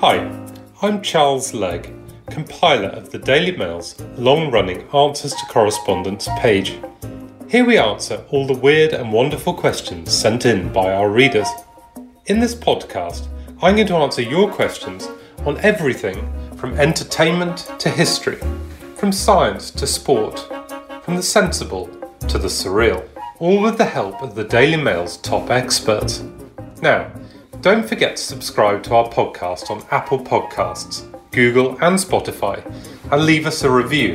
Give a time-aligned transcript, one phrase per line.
[0.00, 0.30] Hi,
[0.82, 1.90] I'm Charles Legge,
[2.28, 6.78] compiler of the Daily Mail's long running Answers to Correspondents page.
[7.48, 11.48] Here we answer all the weird and wonderful questions sent in by our readers.
[12.26, 13.26] In this podcast,
[13.62, 15.08] I'm going to answer your questions
[15.46, 18.38] on everything from entertainment to history,
[18.96, 20.46] from science to sport,
[21.04, 21.86] from the sensible
[22.28, 23.08] to the surreal,
[23.38, 26.22] all with the help of the Daily Mail's top experts.
[26.82, 27.10] Now,
[27.66, 31.02] don't forget to subscribe to our podcast on Apple Podcasts,
[31.32, 32.64] Google, and Spotify,
[33.10, 34.14] and leave us a review.